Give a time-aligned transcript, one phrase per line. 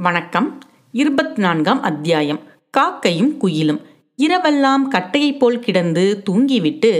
[0.00, 0.58] வணக்கம்.
[0.92, 2.38] இருபத்தி நான்காம் அத்தியாயம்.
[2.70, 3.80] காக்கையும் குயிலும்.
[4.24, 6.90] இரவெல்லாம் கட்டையைப் போல் கிடந்து தூங்கிவிட்டு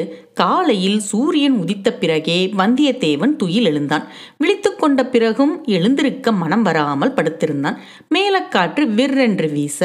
[0.41, 4.05] காலையில் சூரியன் உதித்த பிறகே வந்தியத்தேவன் துயில் எழுந்தான்.
[4.37, 7.79] விழித்து கொண்ட பிறகும் எழுந்திருக்க மனம் வராமல் படுத்திருந்தான்.
[8.15, 9.81] மேலக்காற்று விற்றென்று வீச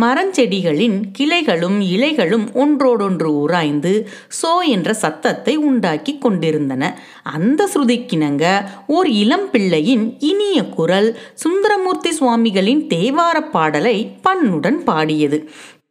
[0.00, 3.92] மரஞ்செடிகளின் கிளைகளும் இலைகளும் ஒன்றோடொன்று உராய்ந்து
[4.40, 6.92] சோ என்ற சத்தத்தை உண்டாக்கி கொண்டிருந்தன.
[7.22, 8.46] அந்த ஸ்ருதிக்கிணங்க
[8.86, 13.96] ஓர் இளம் பிள்ளையின் இனிய குரல் சுந்தரமூர்த்தி சுவாமிகளின் தேவார பாடலை
[14.28, 15.40] பண்ணுடன் பாடியது.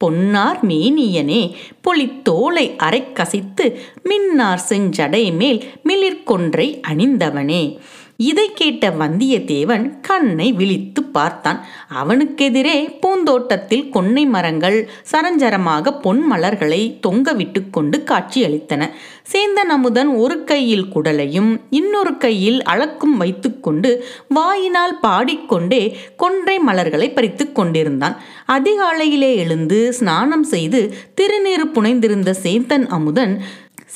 [0.03, 1.41] பொன்னார் மேனியனே
[1.81, 3.65] பொலித்தோலை அரைக்கசித்து
[4.03, 7.63] மின்னார் செஞ்சடை மேல் மிளிர்கொன்றை அணிந்தவனே.
[8.19, 11.59] இதை கேட்ட வந்தியத்தேவன் கண்ணை விழித்து பார்த்தான்.
[12.01, 14.77] அவனுக்கெதிரே பூந்தோட்டத்தில் கொன்னை மரங்கள்
[15.11, 18.81] சரஞ்சரமாக பொன் மலர்களை தொங்க விட்டு கொண்டு காட்சியளித்தன.
[19.31, 23.91] சேந்தன் அமுதன் ஒரு கையில் குடலையும் இன்னொரு கையில் அளக்கும் வைத்துக்கொண்டு
[24.29, 28.17] வாயினால் பாடிக்கொண்டே கொன்றை மலர்களை பறித்து கொண்டிருந்தான்.
[28.47, 30.81] அதிகாலையிலே எழுந்து ஸ்நானம் செய்து
[31.21, 33.35] திருநீறு புனைந்திருந்த சேந்தன் அமுதன்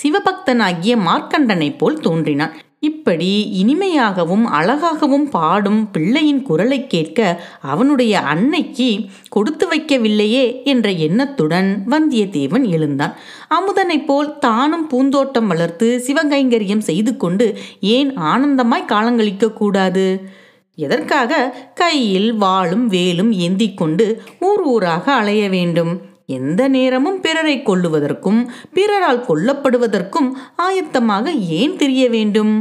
[0.01, 2.53] சிவபக்தனாகிய மார்க்கண்டனைப் போல் தோன்றினான்.
[2.83, 13.15] இப்படி இனிமையாகவும் அழகாகவும் பாடும் பிள்ளையின் குரலை கேட்க அவனுடைய அன்னைக்கு கொடுத்து வைக்கவில்லையே என்ற எண்ணத்துடன் வந்தியத்தேவன் எழுந்தான்.
[13.47, 20.29] அமுதனைப் போல் தானும் பூந்தோட்டம் வளர்த்து சிவகைங்கரியம் செய்து கொண்டு ஏன் ஆனந்தமாய் காலங்களிக்க கூடாது?
[20.75, 21.55] எதற்காக?
[21.73, 26.01] கையில் வாளும் வேலும் ஏந்தி கொண்டு ஊர் ஊராக அலைய வேண்டும்.
[26.33, 28.41] எந்த நேரமும் பிறரை கொள்ளுவதற்கும்
[28.73, 31.25] பிறரால் கொல்லப்படுவதற்கும் ஆயத்தமாக
[31.59, 32.53] ஏன் தெரிய வேண்டும்?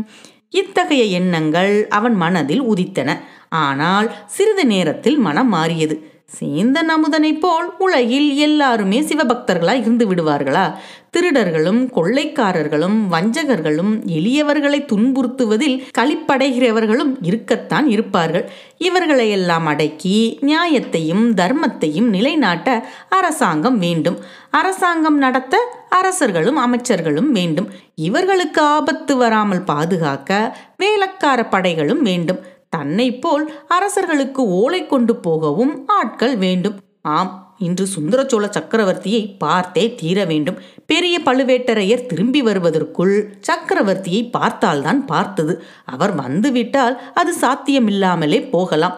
[0.50, 3.10] இத்தகைய எண்ணங்கள் அவன் மனதில் உதித்தன.
[3.48, 5.96] ஆனால் சிறிது நேரத்தில் மனம் மாறியது.
[6.40, 10.72] சேந்தன் அமுதனைப் போல் உலகில் எல்லாருமே சிவபக்தர்களா இருந்து விடுவார்களா?
[11.16, 18.50] திருடர்களும் கொள்ளைக்காரர்களும் வஞ்சகர்களும் எளியவர்களை துன்புறுத்துவதில் களிப்படைகிறவர்களும் இருக்கத்தான் இருப்பார்கள்.
[18.78, 24.18] இவர்களையெல்லாம் அடக்கி நியாயத்தையும் தர்மத்தையும் நிலைநாட்ட அரசாங்கம் வேண்டும்.
[24.50, 25.56] அரசாங்கம் நடத்த
[25.90, 27.68] அரசர்களும் அமைச்சர்களும் வேண்டும்.
[27.94, 32.38] இவர்களுக்கு ஆபத்து வராமல் பாதுகாக்க வேலக்கார படைகளும் வேண்டும்.
[32.74, 36.76] தன்னை போல் அரசர்களுக்கு ஓலை கொண்டு போகவும் ஆட்கள் வேண்டும்.
[37.16, 40.58] ஆம் இன்று சுந்தரச்சோழ சக்கரவர்த்தியை பார்த்தே தீர வேண்டும்.
[40.86, 43.14] பெரிய பழுவேட்டரையர் திரும்பி வருவதற்குள்
[43.48, 45.54] சக்கரவர்த்தியை பார்த்தால்தான் பார்த்தது.
[45.94, 48.96] அவர் வந்துவிட்டால் அது சாத்தியமில்லாமலே போகலாம்.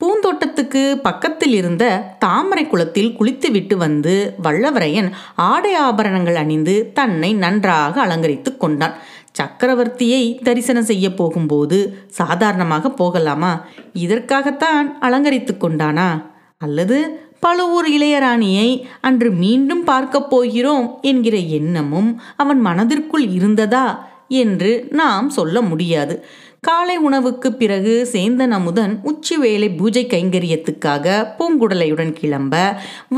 [0.00, 1.84] பூந்தோட்டத்துக்கு பக்கத்தில் இருந்த
[2.18, 5.10] தாமரை குளத்தில் குளித்துவிட்டு வந்து வல்லவரையன்
[5.50, 8.96] ஆடை ஆபரணங்கள் அணிந்து தன்னை நன்றாக அலங்கரித்து கொண்டான்.
[9.38, 13.66] சக்கரவர்த்தியை தரிசனம் செய்ய போகும்போது சாதாரணமாக போகலாமா?
[13.92, 16.22] இதற்காகத்தான் அலங்கரித்து கொண்டானா?
[16.58, 25.60] அல்லது பழுவூர் இளையராணியை அன்று மீண்டும் பார்க்கப் போகிறோம் என்கிற எண்ணமும் அவன் மனதிற்குள் இருந்ததா என்று நாம் சொல்ல
[25.60, 26.24] முடியாது.
[26.66, 32.54] காலை உணவுக்கு பிறகு சேந்தன் அமுதன் உச்சி வேலை பூஜை கைங்கரியத்துக்காக பூங்குடலையுடன் கிளம்ப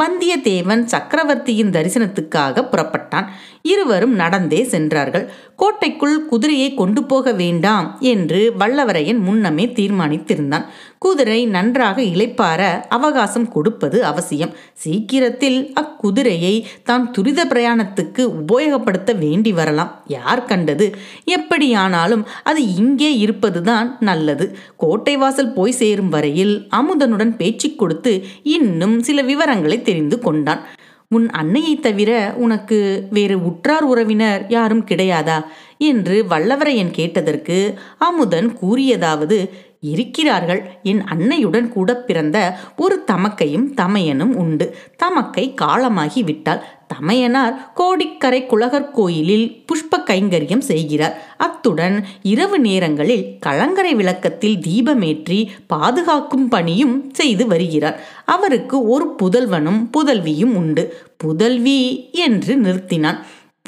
[0.01, 3.27] வந்தியத்தேவன் சக்கரவர்த்தியின் தரிசனத்துக்காக புறப்பட்டான்.
[3.63, 5.27] இருவரும் நடந்தே சென்றார்கள்.
[5.57, 10.65] கோட்டைக்குள் குதிரையை கொண்டு போக வேண்டாம் என்று வல்லவரையன் முன்னமே தீர்மானித்திருந்தான்.
[10.99, 14.53] குதிரை நன்றாக இளைப்பார அவகாசம் கொடுப்பது அவசியம்.
[14.75, 19.93] சீக்கிரத்தில் அக்குதிரையை தான் துரித பிரயாணத்துக்கு உபயோகப்படுத்த வேண்டி வரலாம்.
[20.07, 20.89] யார் கண்டது?
[21.37, 24.57] எப்படியானாலும் அது இங்கே இருப்பதுதான் நல்லது.
[24.77, 30.61] கோட்டை வாசல் போய் சேரும் வரையில் அமுதனுடன் பேச்சு கொடுத்து இன்னும் சில விவரங்களை தெரிந்து கொண்டான்.
[31.09, 35.45] உன் அன்னையைத் தவிர உனக்கு வேறு உற்றார் உறவினர் யாரும் கிடையாதா?
[35.79, 39.49] என்று வல்லவரையன் கேட்டதற்கு அமுதன் கூறியதாவது
[39.81, 40.79] இருக்கிறார்கள்.
[40.83, 44.77] என் அன்னையுடன் கூட பிறந்த ஒரு தமக்கையும் தமையனும் உண்டு.
[44.97, 51.35] தமக்கை காலமாகி விட்டால் தமையனார் கோடிக்கரை குலகர் கோயிலில் புஷ்ப கைங்கரியம் செய்கிறார்.
[51.37, 58.01] அத்துடன் இரவு நேரங்களில் கலங்கரை விளக்கத்தில் தீபமேற்றி பாதுகாக்கும் பணியும் செய்து வருகிறார்.
[58.25, 60.97] அவருக்கு ஒரு புதல்வனும் புதல்வியும் உண்டு.
[61.17, 63.19] புதல்வி என்று நிறுத்தினான்.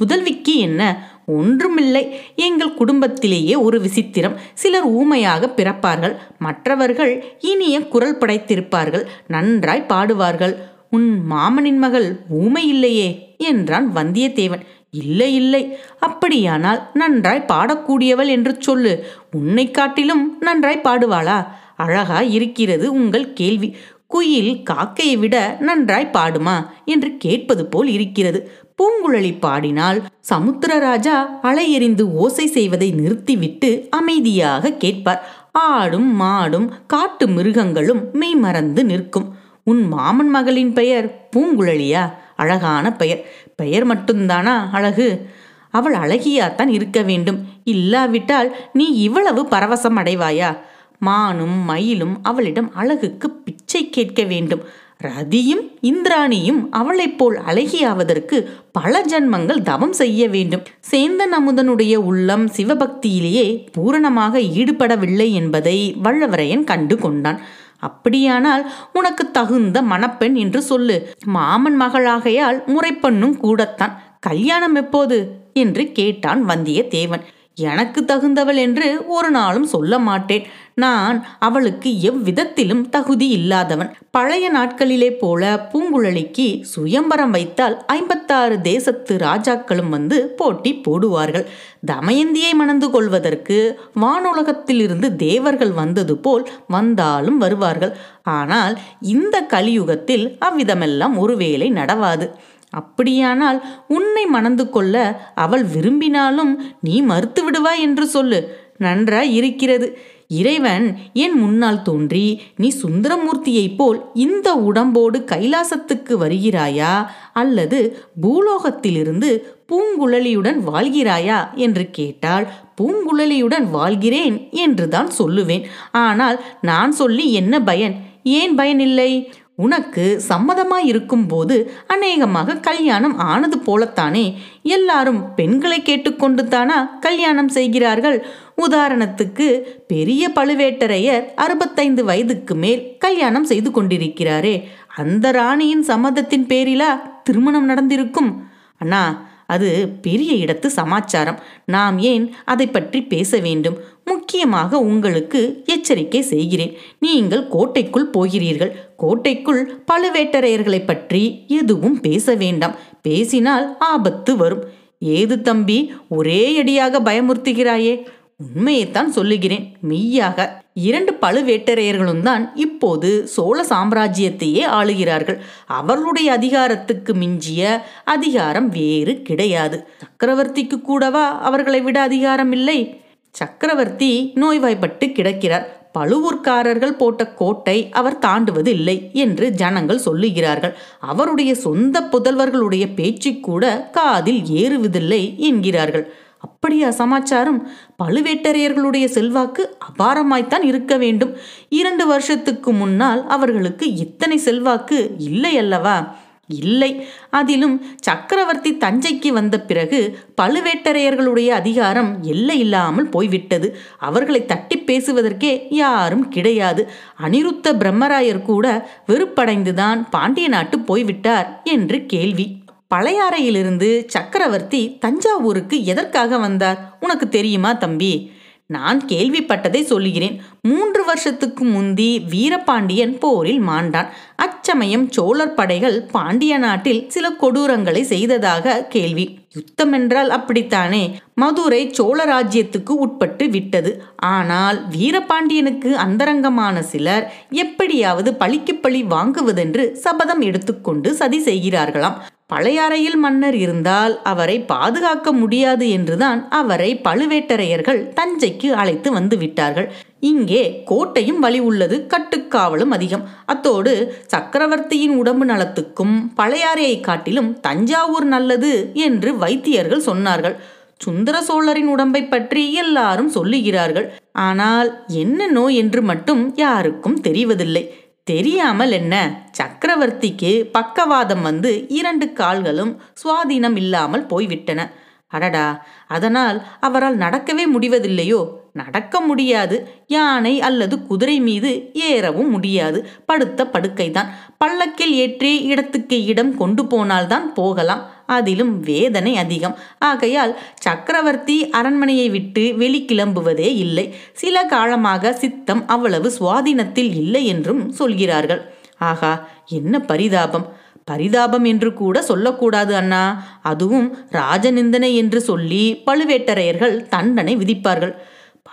[0.01, 1.11] புதல்விக்கு என்ன?
[1.27, 2.21] ஒன்றுமில்லை.
[2.37, 4.35] எங்கள் குடும்பத்திலேயே ஒரு விசித்திரம்.
[4.55, 6.17] சிலர் ஊமையாக பிறப்பார்கள்.
[6.39, 9.05] மற்றவர்கள் இனிய குரல் படைத்திருப்பார்கள்.
[9.27, 10.55] நன்றாய் பாடுவார்கள்.
[10.91, 14.61] உன் மாமனின் மகள் ஊமை இல்லையே என்றான் வந்தியத்தேவன்.
[14.91, 15.77] இல்லை இல்லை.
[16.01, 19.05] அப்படியானால் நன்றாய் பாடக்கூடியவள் என்று சொல்லு.
[19.33, 21.47] உன்னை காட்டிலும் நன்றாய் பாடுவாளா?
[21.77, 23.77] அழகா இருக்கிறது உங்கள் கேள்வி.
[24.07, 26.67] குயில் காக்கையை விட நன்றாய் பாடுமா?
[26.85, 28.51] என்று கேட்பது போல் இருக்கிறது.
[28.83, 30.05] பூங்குழலி பாடினால்
[30.35, 35.27] சமுத்திரராஜா அலையெறிந்து ஓசை செய்வதை நிறுத்திவிட்டு அமைதியாக கேட்பார்.
[35.53, 39.36] ஆடும் மாடும் காட்டு மிருகங்களும் மெய்மறந்து நிற்கும்.
[39.69, 42.13] உன் மாமன் மகளின் பெயர் பூங்குழலியா?
[42.37, 43.27] அழகான பெயர்.
[43.57, 45.29] பெயர் மட்டும்தானா அழகு?
[45.71, 47.45] அவள் அழகியாத்தான் இருக்க வேண்டும்.
[47.65, 50.57] இல்லாவிட்டால் நீ இவ்வளவு பரவசம் அடைவாயா?
[50.99, 54.63] மானும் மயிலும் அவளிடம் அழகுக்கு பிச்சை கேட்க வேண்டும்.
[55.03, 60.63] ரதியும் இந்திராணியும் அவளைப் போல் அழகியாவதற்கு பல ஜன்மங்கள் தவம் செய்ய வேண்டும்.
[60.91, 67.41] சேந்தன் அமுதனுடைய உள்ளம் சிவபக்தியிலேயே பூரணமாக ஈடுபடவில்லை என்பதை வல்லவரையன் கண்டு கொண்டான்.
[67.79, 71.15] அப்படியானால் உனக்கு தகுந்த மணப்பெண் என்று சொல்லு.
[71.25, 74.03] மாமன் மகளாகையால் முறைப்பண்ணும் கூடத்தான்.
[74.21, 75.45] கல்யாணம் எப்போது?
[75.53, 77.21] என்று கேட்டான் வந்தியத்தேவன்.
[77.59, 80.47] எனக்கு தகுந்தவள் என்று ஒரு நாளும் சொல்ல மாட்டேன்.
[80.75, 83.97] நான் அவளுக்கு எவ்விதத்திலும் தகுதி இல்லாதவன்.
[84.11, 91.47] பழைய நாட்களிலே போல பூங்குழலிக்கு சுயம்பரம் வைத்தால் ஐம்பத்தாறு தேசத்து ராஜாக்களும் வந்து போட்டி போடுவார்கள்.
[91.87, 93.59] தமயந்தியை மணந்து கொள்வதற்கு
[94.01, 97.95] வானுலகத்திலிருந்து தேவர்கள் வந்தது போல் வந்தாலும் வருவார்கள்.
[98.23, 102.29] ஆனால் இந்த கலியுகத்தில் அவ்விதமெல்லாம் ஒருவேளை நடவாது.
[102.77, 103.59] அப்படியானால்
[103.89, 104.95] உன்னை மணந்து கொள்ள
[105.35, 108.41] அவள் விரும்பினாலும் நீ மறுத்து விடுவாய் என்று சொல்லு.
[108.79, 109.89] நன்றாய் இருக்கிறது.
[110.29, 112.25] இறைவன் என் முன்னால் தோன்றி
[112.57, 116.93] நீ சுந்தரமூர்த்தியைப் போல் இந்த உடம்போடு கைலாசத்துக்கு வருகிறாயா?
[117.33, 117.79] அல்லது
[118.23, 119.31] பூலோகத்திலிருந்து
[119.69, 121.39] பூங்குழலியுடன் வாழ்கிறாயா?
[121.55, 122.47] என்று கேட்டால்
[122.81, 125.65] பூங்குழலியுடன் வாழ்கிறேன் என்றுதான் சொல்லுவேன்.
[125.93, 127.97] ஆனால் நான் சொல்லி என்ன பயன்?
[128.23, 129.11] ஏன் பயனில்லை?
[129.57, 134.35] உனக்கு சம்மதமாயிருக்கும் போது அநேகமாக கல்யாணம் ஆனது போலத்தானே?
[134.63, 138.27] எல்லாரும் பெண்களை கேட்டுக்கொண்டு தானா கல்யாணம் செய்கிறார்கள்?
[138.67, 144.63] உதாரணத்துக்கு பெரிய பழுவேட்டரையர் அறுபத்தைந்து வயதுக்கு மேல் கல்யாணம் செய்து கொண்டிருக்கிறாரே.
[144.97, 148.47] அந்த ராணியின் சம்மதத்தின் பேரிலா திருமணம் நடந்திருக்கும்?
[148.79, 151.41] அண்ணா அது பெரிய இடத்து சமாச்சாரம்.
[151.65, 153.77] நாம் ஏன் அதை பற்றி பேச வேண்டும்?
[154.05, 156.77] முக்கியமாக உங்களுக்கு எச்சரிக்கை செய்கிறேன்.
[156.99, 158.86] நீங்கள் கோட்டைக்குள் போகிறீர்கள்.
[158.97, 162.75] கோட்டைக்குள் பழுவேட்டரையர்களை பற்றி எதுவும் பேச வேண்டாம்.
[163.03, 164.65] பேசினால் ஆபத்து வரும்.
[164.99, 168.05] ஏது தம்பி ஒரே அடியாக பயமுறுத்துகிறாயே?
[168.37, 169.77] உண்மையைத்தான் சொல்லுகிறேன்.
[169.81, 170.65] மெய்யாக.
[170.75, 175.39] இரண்டு பழுவேட்டரையர்களும் தான் இப்போது சோழ சாம்ராஜ்யத்தையே ஆளுகிறார்கள்.
[175.67, 179.87] அவர்களுடைய அதிகாரத்துக்கு மிஞ்சிய அதிகாரம் வேறு கிடையாது.
[180.03, 183.01] சக்கரவர்த்திக்கு கூடவா அவர்களை விட அதிகாரம் இல்லை?
[183.31, 185.76] சக்கரவர்த்தி நோய்வாய்ப்பட்டு கிடக்கிறார்.
[185.97, 190.75] பழுவூர்க்காரர்கள் போட்ட கோட்டை அவர் தாண்டுவது இல்லை என்று ஜனங்கள் சொல்லுகிறார்கள்.
[191.01, 196.13] அவருடைய சொந்த புதல்வர்களுடைய பேச்சு கூட காதில் ஏறுவதில்லை என்கிறார்கள்.
[196.39, 197.69] அப்படியா சமாச்சாரம்?
[198.03, 201.37] பழுவேட்டரையர்களுடைய செல்வாக்கு அபாரமாய்த்தான் இருக்க வேண்டும்.
[201.69, 206.17] இரண்டு வருஷத்துக்கு முன்னால் அவர்களுக்கு இத்தனை செல்வாக்கு இல்லை அல்லவா?
[206.49, 207.07] இல்லை.
[207.31, 213.77] அதிலும் சக்கரவர்த்தி தஞ்சைக்கு வந்த பிறகு பழுவேட்டரையர்களுடைய அதிகாரம் எல்லை இல்லாமல் போய்விட்டது.
[213.99, 216.91] அவர்களை தட்டி பேசுவதற்கே யாரும் கிடையாது.
[217.23, 222.65] அனிருத்த பிரம்மராயர் கூட வெறுப்படைந்துதான் பாண்டிய நாட்டு போய்விட்டார் என்று கேள்வி.
[222.95, 226.97] பழையாறையிலிருந்து சக்கரவர்த்தி தஞ்சாவூருக்கு எதற்காக வந்தார்?
[227.01, 228.31] உனக்கு தெரியுமா தம்பி?
[228.67, 230.41] நான் கேள்விப்பட்டதை சொல்லுகிறேன்.
[230.63, 234.09] மூன்று வருஷத்துக்கு முந்தி வீரபாண்டியன் போரில் மாண்டான்.
[234.37, 239.39] அச்சமயம் சோழர் படைகள் பாண்டிய நாட்டில் சில கொடூரங்களை செய்ததாக கேள்வி.
[239.55, 241.19] யுத்தம் என்றால் அப்படித்தானே?
[241.35, 244.05] மதுரை சோழ ராஜ்யத்துக்கு உட்பட்டு விட்டது.
[244.17, 252.19] ஆனால் வீரபாண்டியனுக்கு அந்தரங்கமான சிலர் எப்படியாவது பழிக்கு பழி வாங்குவதென்று சபதம் எடுத்துக்கொண்டு சதி செய்கிறார்களாம்.
[252.53, 259.89] பழையாறையில் மன்னர் இருந்தால் அவரை பாதுகாக்க முடியாது என்றுதான் அவரை பழுவேட்டரையர்கள் தஞ்சைக்கு அழைத்து வந்து விட்டார்கள்.
[260.31, 263.25] இங்கே கோட்டையும் வலி உள்ளது கட்டுக்காவலும் அதிகம்.
[263.47, 263.93] அத்தோடு
[264.35, 268.73] சக்கரவர்த்தியின் உடம்பு நலத்துக்கும் பழையாறையை காட்டிலும் தஞ்சாவூர் நல்லது
[269.09, 270.57] என்று வைத்தியர்கள் சொன்னார்கள்.
[271.05, 274.09] சுந்தர சோழரின் உடம்பை பற்றி எல்லாரும் சொல்லுகிறார்கள்.
[274.47, 274.89] ஆனால்
[275.23, 277.85] என்ன நோய் என்று மட்டும் யாருக்கும் தெரிவதில்லை.
[278.27, 279.15] தெரியாமல் என்ன?
[279.59, 282.93] சக்கரவர்த்திக்கு பக்கவாதம் வந்து இரண்டு கால்களும்
[283.23, 284.81] சுவாதீனம் இல்லாமல் போய்விட்டன.
[285.27, 285.67] அடடா!
[286.07, 288.41] அதனால் அவரால் நடக்கவே முடிவதில்லையோ?
[288.73, 289.77] நடக்க முடியாது.
[290.07, 291.71] யானை அல்லது குதிரை மீது
[292.09, 292.99] ஏறவும் முடியாது.
[293.27, 294.31] படுத்த படுக்கைதான்.
[294.59, 298.03] பல்லக்கில் ஏற்றி இடத்துக்கு இடம் கொண்டு போனால்தான் போகலாம்.
[298.27, 299.79] அதிலும் வேதனை அதிகம்.
[299.99, 304.15] ஆகையால் சக்கரவர்த்தி அரண்மனையை விட்டு வெளிக்கிளம்புவதே இல்லை.
[304.33, 308.75] சில காலமாக சித்தம் அவ்வளவு சுவாதீனத்தில் இல்லை என்றும் சொல்கிறார்கள்.
[308.99, 310.67] ஆகா என்ன பரிதாபம்.
[311.05, 313.45] பரிதாபம் என்று கூட சொல்லக்கூடாது அண்ணா.
[313.63, 318.15] அதுவும் ராஜநிந்தனை என்று சொல்லி பழுவேட்டரையர்கள் தண்டனை விதிப்பார்கள்.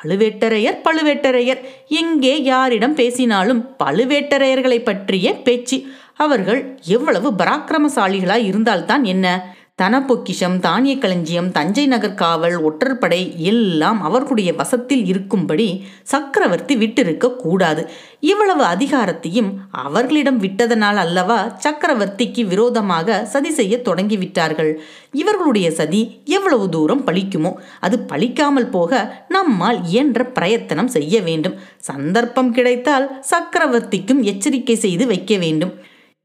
[0.04, 1.62] பழுவேட்டரையர் பழுவேட்டரையர்.
[1.88, 5.88] எங்கே யாரிடம் பேசினாலும் பழுவேட்டரையர்களை பற்றிய பேச்சு.
[6.20, 9.28] அவர்கள் எவ்வளவு பராக்கிரமசாலிகளாய் இருந்தால்தான் என்ன?
[9.76, 17.90] தன பொக்கிஷம் தானிய களஞ்சியம் தஞ்சை நகர் காவல் ஒற்றற்படை எல்லாம் அவர்களுடைய வசத்தில் இருக்கும்படி சக்கரவர்த்தி விட்டிருக்க கூடாது.
[18.20, 24.74] இவ்வளவு அதிகாரத்தையும் அவர்களிடம் விட்டதனால் அல்லவா சக்கரவர்த்திக்கு விரோதமாக சதி செய்ய தொடங்கிவிட்டார்கள்?
[25.12, 31.56] இவர்களுடைய சதி எவ்வளவு தூரம் பழிக்குமோ அது பழிக்காமல் போக நம்மால் இயன்ற பிரயத்தனம் செய்ய வேண்டும்.
[31.78, 35.74] சந்தர்ப்பம் கிடைத்தால் சக்கரவர்த்திக்கும் எச்சரிக்கை செய்து வைக்க வேண்டும்.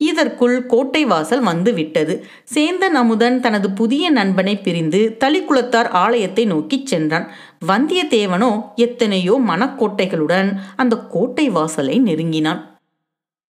[0.01, 2.25] இதற்குள் கோட்டை வாசல் வந்து விட்டது
[2.55, 7.27] சேந்தன் அமுதன் தனது புதிய நண்பனை பிரிந்து தளிக்குளத்தார் ஆலயத்தை நோக்கிச் சென்றான்.
[7.67, 12.63] வந்தியத்தேவனோ எத்தனையோ மனக்கோட்டைகளுடன் அந்த கோட்டை வாசலை நெருங்கினான்.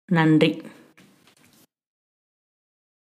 [0.08, 0.62] நன்றி.